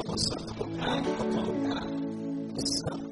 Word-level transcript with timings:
Estamos 0.00 0.22
usando 0.24 0.50
o 0.62 0.78
carro 0.78 1.14
para 1.14 1.42
olhar. 1.42 3.09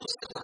almost 0.00 0.37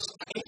I 0.00 0.47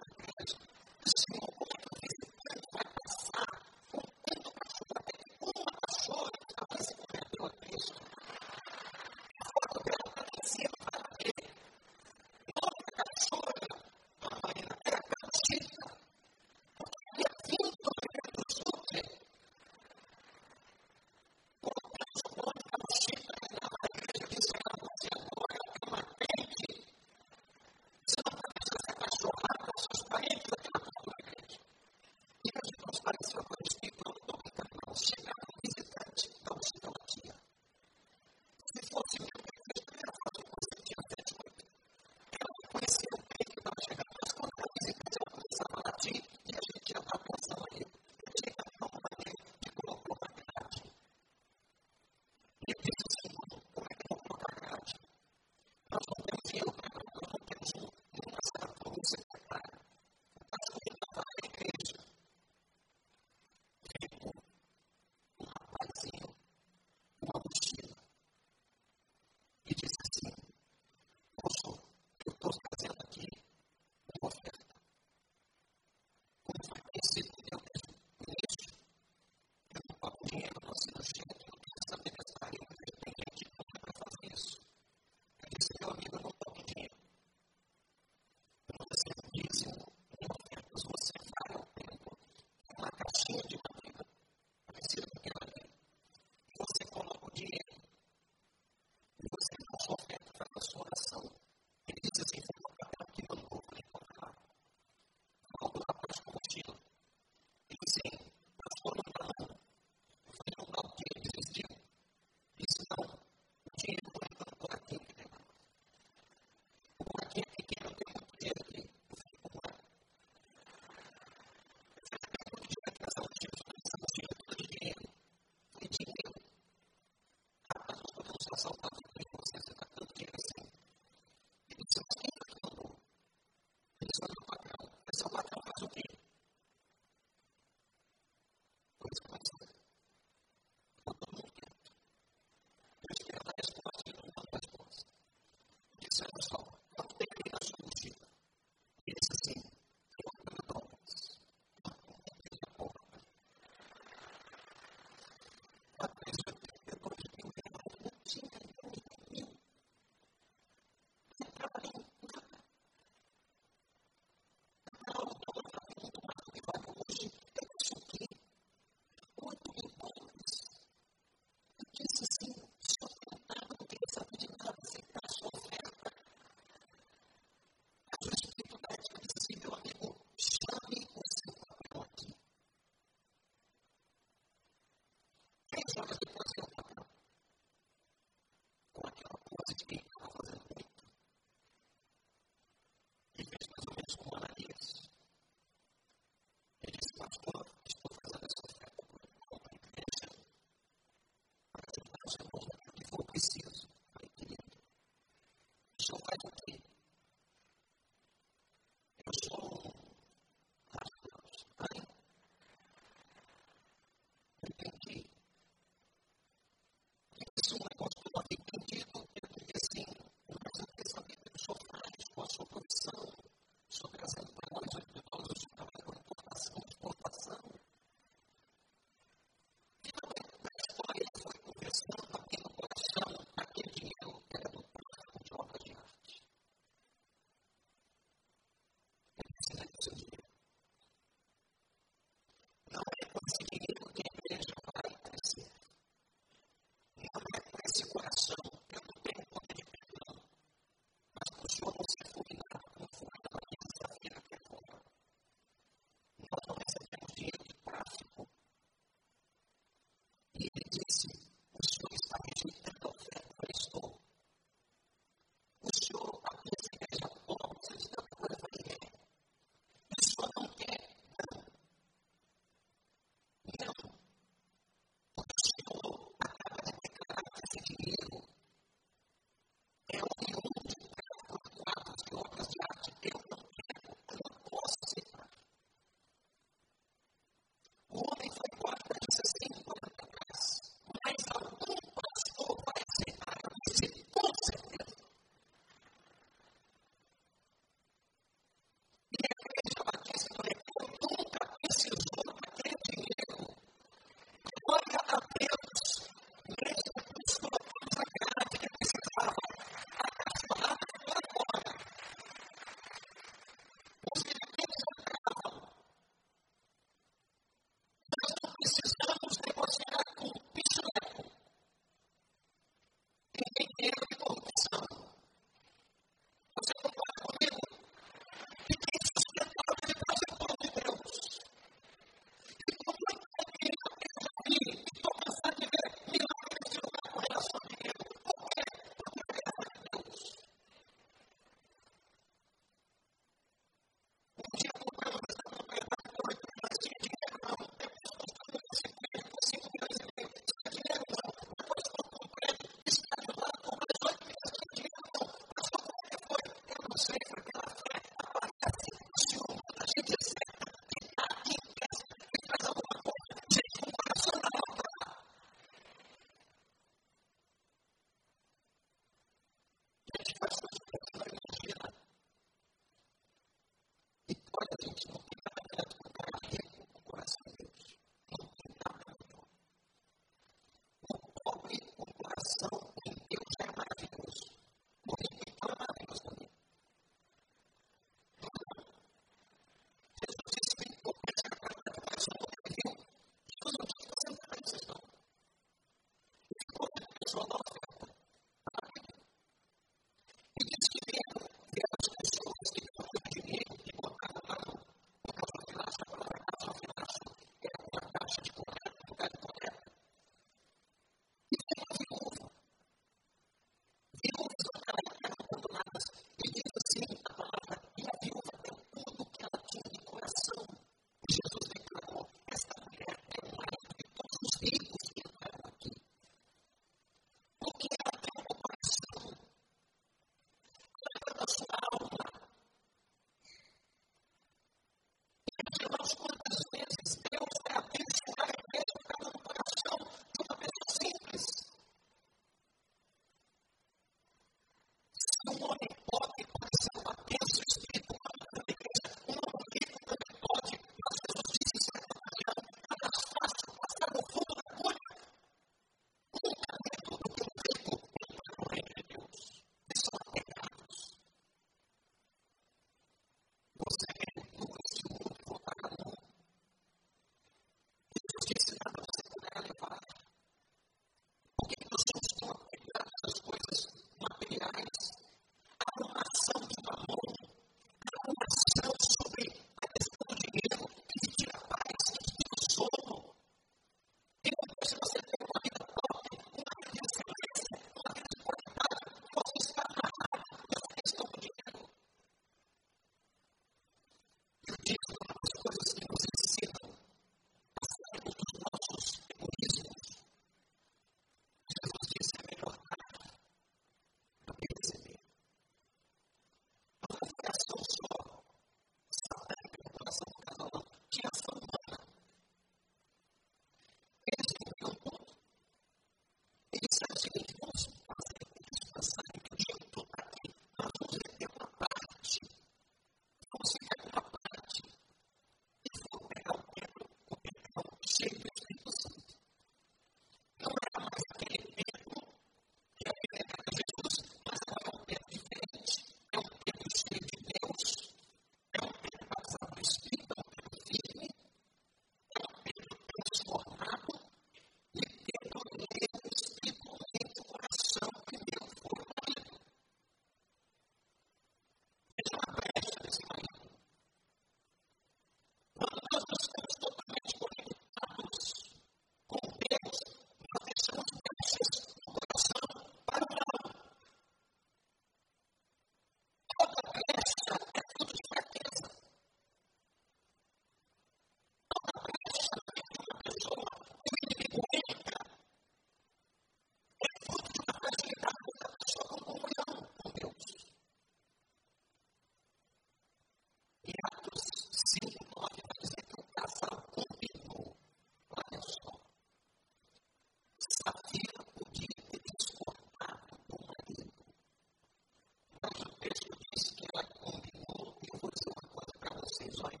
design 599.71 600.00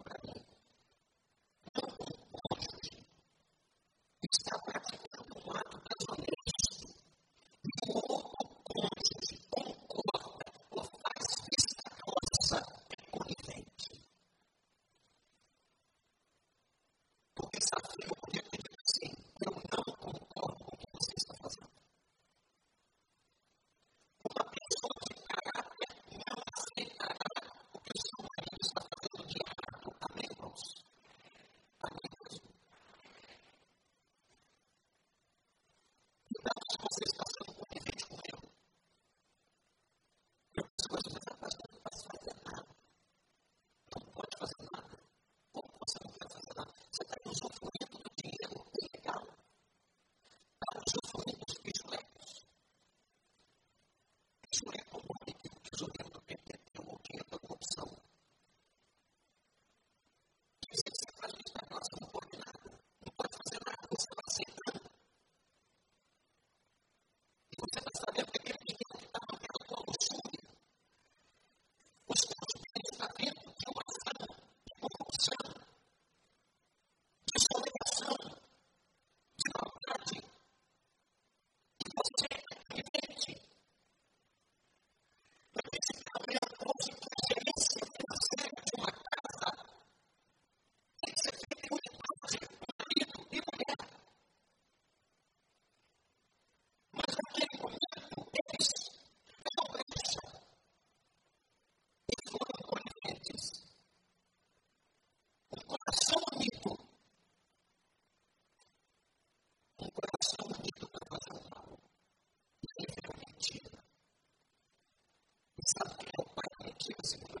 give 116.91 116.99
us 116.99 117.15
a 117.15 117.40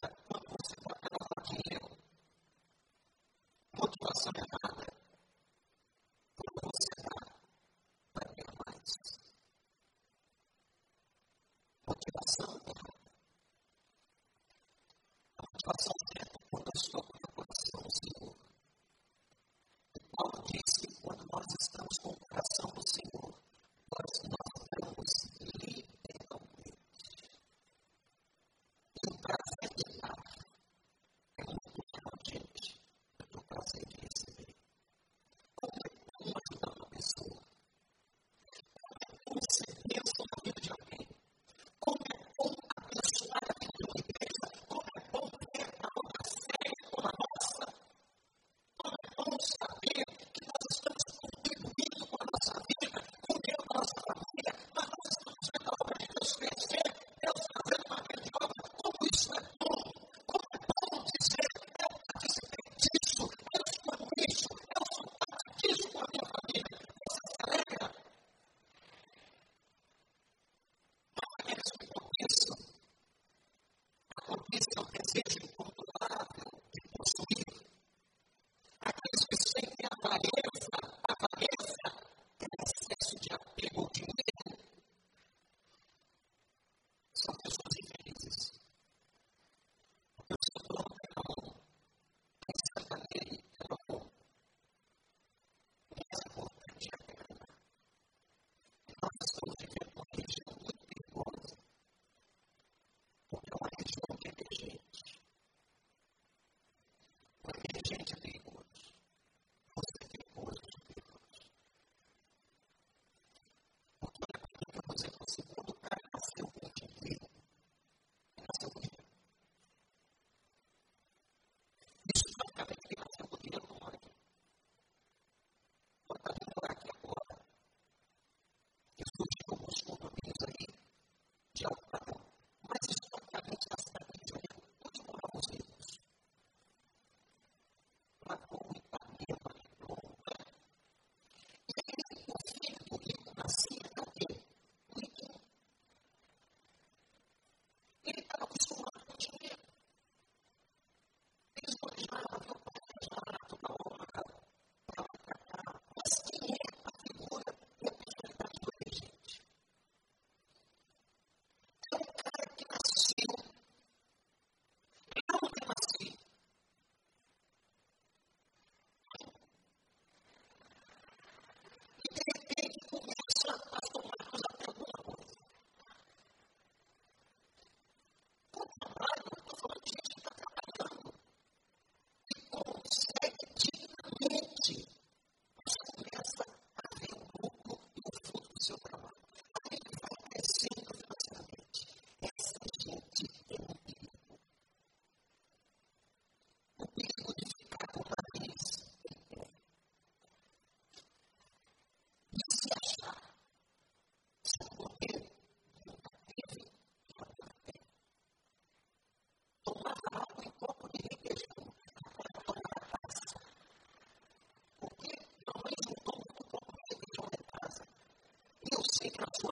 That's 219.21 219.50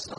So 0.00 0.14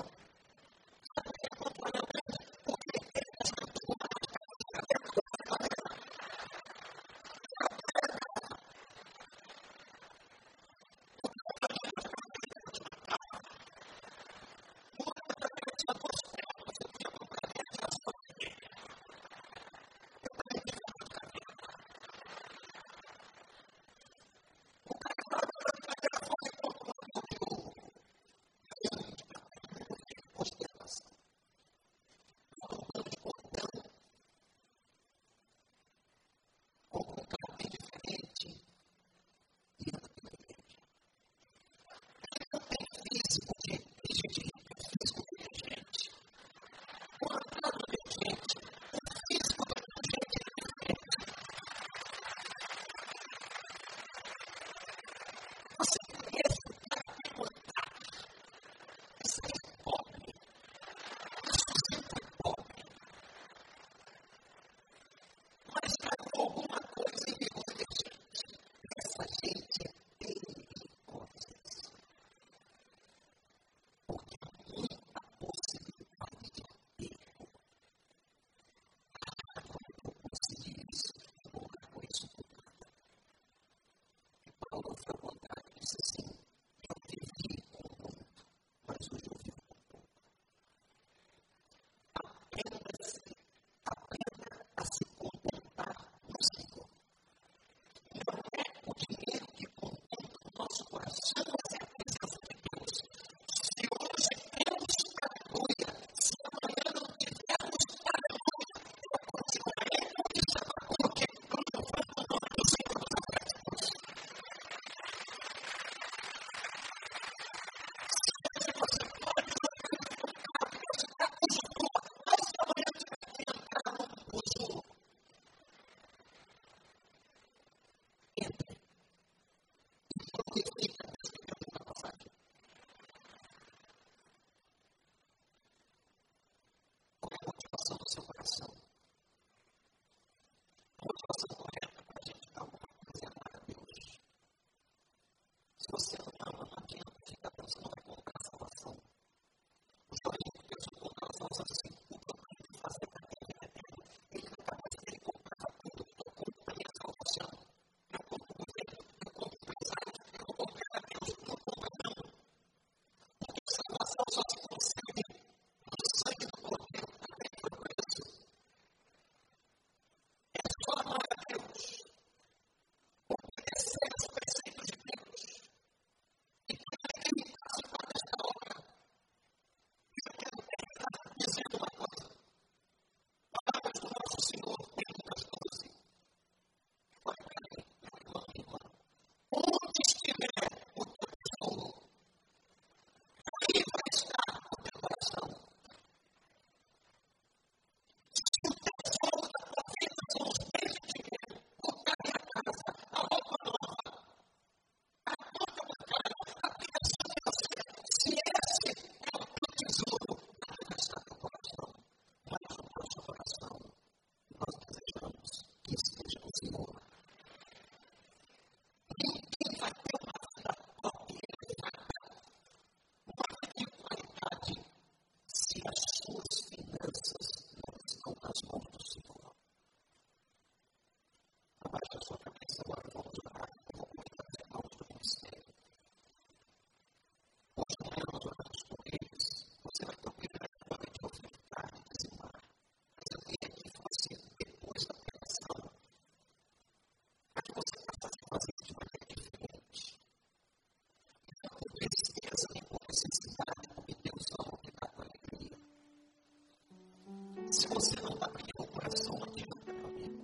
você 257.93 258.15
não 258.21 258.29
está 258.29 258.47
com 258.75 258.83
o 258.83 258.87
coração 258.87 259.35
aqui 259.43 259.65
no 259.67 259.75
caminho. 260.01 260.41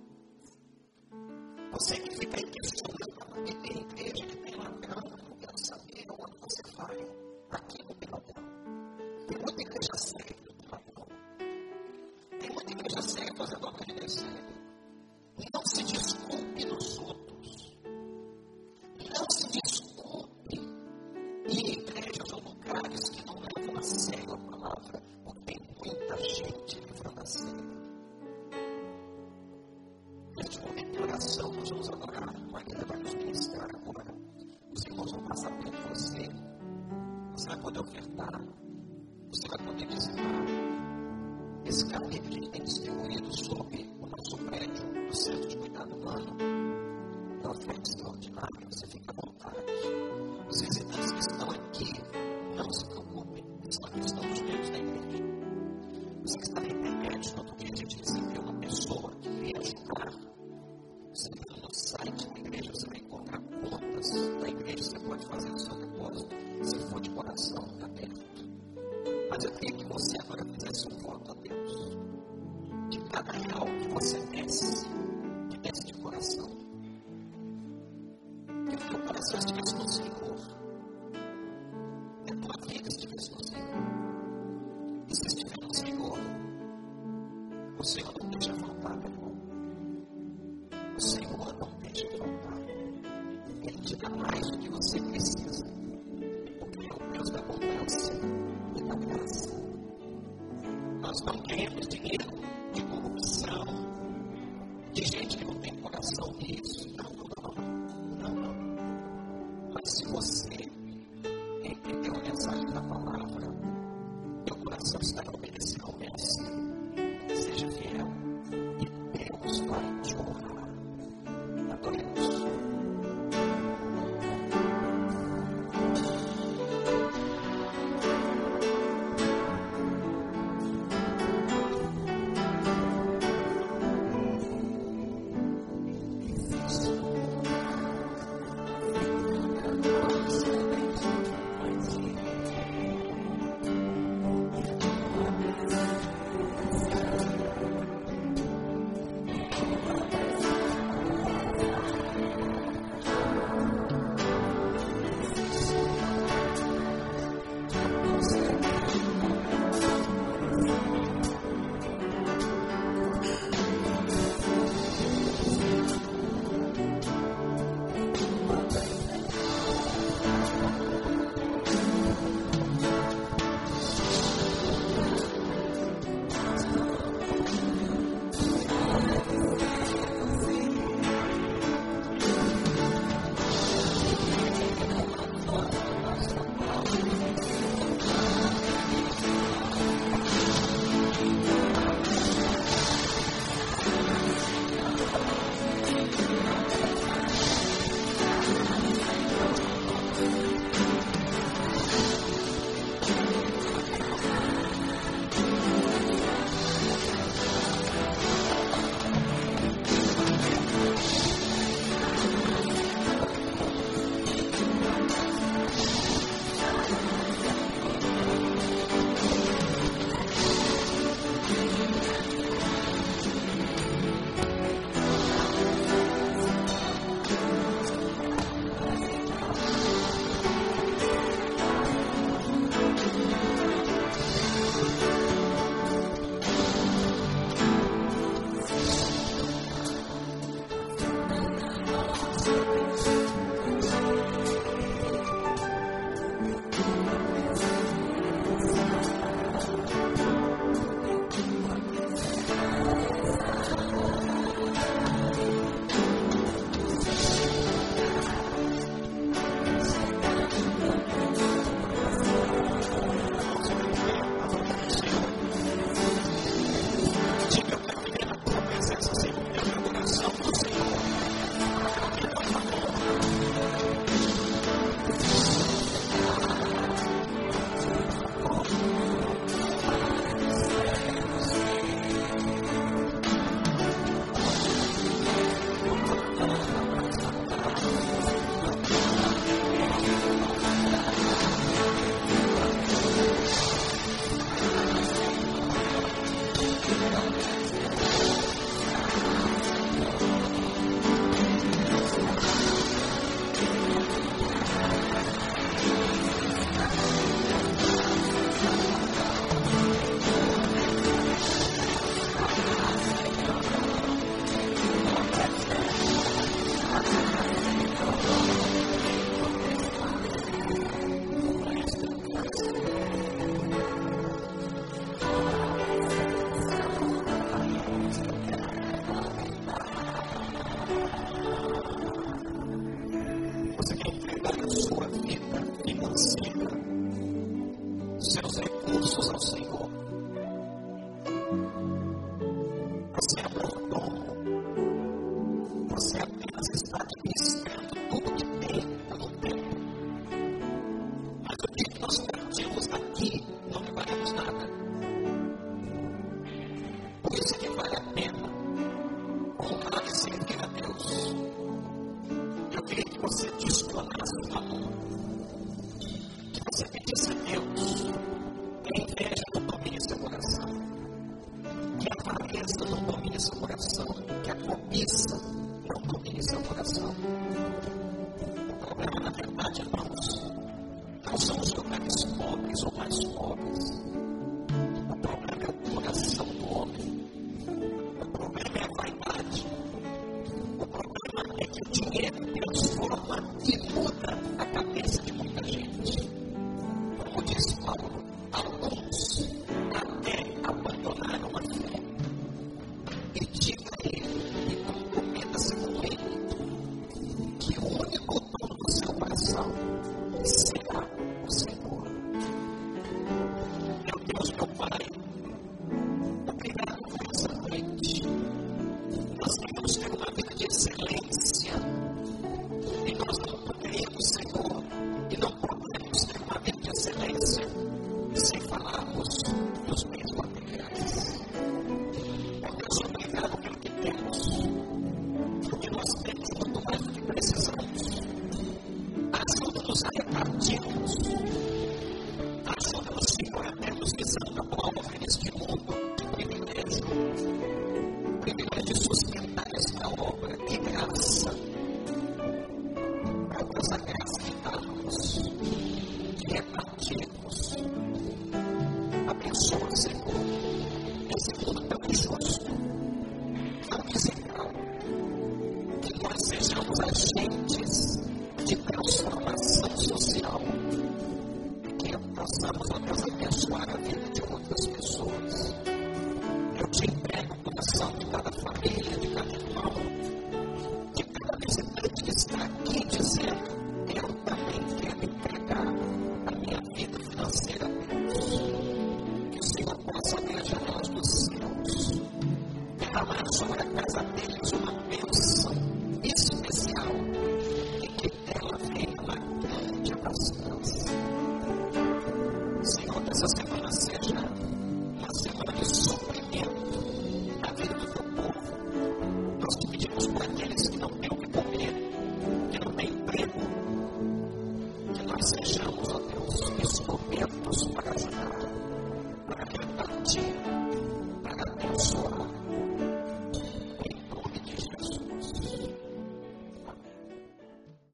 Você 1.72 1.98
que 1.98 2.16
fica 2.16 2.40
em 2.40 2.50
questão, 2.50 2.92
aí 2.92 3.04
questionando, 3.04 3.16
ah, 3.20 3.26
porque 3.26 3.54
tem 3.54 3.80
igreja 3.80 4.26
que 4.26 4.36
tem 4.36 4.54
ladrão, 4.56 5.02
eu 5.10 5.16
não 5.16 5.36
quero 5.38 5.58
saber 5.58 6.04
onde 6.10 6.38
você 6.40 6.62
vai. 6.76 6.96
Tá 7.48 7.56
aqui 7.56 7.82
não 7.84 7.94
tem 7.94 8.10
ladrão. 8.10 8.44
Tem 9.26 9.38
muita 9.38 9.62
igreja 9.62 9.96
séria 9.96 10.34
que 10.34 10.42
tem 10.42 10.68
ladrão. 10.70 11.06
Tem 12.38 12.50
muita 12.50 12.72
igreja 12.72 13.02
séria 13.02 13.34
fazendo 13.34 13.66
obra 13.66 13.84
de 13.86 13.94
Deus 13.94 14.12
séria. 14.12 14.57